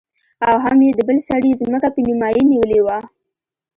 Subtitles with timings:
[0.47, 2.97] او هم يې د بل سړي ځمکه په نيمايي نيولې وه.